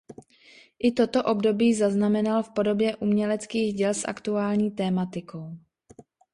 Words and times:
I 0.79 0.91
toto 0.93 1.23
období 1.23 1.73
zaznamenal 1.73 2.43
v 2.43 2.49
podobě 2.51 2.95
uměleckých 2.95 3.73
děl 3.73 3.93
s 3.93 4.07
aktuální 4.07 4.71
tématikou. 4.71 5.57